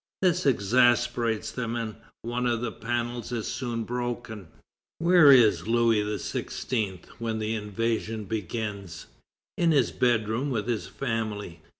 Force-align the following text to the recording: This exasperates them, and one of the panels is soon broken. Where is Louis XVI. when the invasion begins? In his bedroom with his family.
This 0.23 0.47
exasperates 0.47 1.51
them, 1.51 1.75
and 1.75 1.93
one 2.23 2.47
of 2.47 2.61
the 2.61 2.71
panels 2.71 3.31
is 3.31 3.45
soon 3.45 3.83
broken. 3.83 4.47
Where 4.97 5.31
is 5.31 5.67
Louis 5.67 6.01
XVI. 6.01 7.05
when 7.19 7.37
the 7.37 7.53
invasion 7.53 8.23
begins? 8.25 9.05
In 9.59 9.69
his 9.71 9.91
bedroom 9.91 10.49
with 10.49 10.67
his 10.67 10.87
family. 10.87 11.59